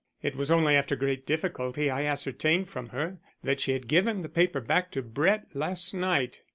[0.23, 4.29] It was only after great difficulty I ascertained from her that she had given the
[4.29, 6.41] paper back to Brett last night.